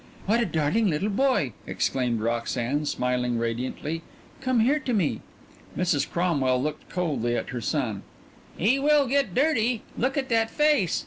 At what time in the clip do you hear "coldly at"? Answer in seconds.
6.89-7.49